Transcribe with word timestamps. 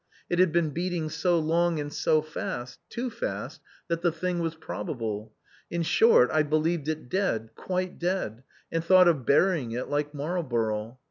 It 0.31 0.39
had 0.39 0.51
been 0.51 0.71
beating 0.71 1.09
so 1.11 1.37
long 1.37 1.79
and 1.79 1.93
so 1.93 2.23
fast, 2.23 2.79
too 2.89 3.11
fast, 3.11 3.61
that 3.87 4.01
the 4.01 4.11
thing 4.11 4.39
was 4.39 4.55
probable. 4.55 5.31
In 5.69 5.83
short 5.83 6.31
I 6.31 6.41
believed 6.41 6.87
it 6.87 7.07
dead, 7.07 7.49
quite 7.53 7.99
dead, 7.99 8.41
and 8.71 8.83
thought 8.83 9.07
of 9.07 9.27
burying 9.27 9.73
it 9.73 9.89
like 9.89 10.11
Marlborough. 10.11 10.97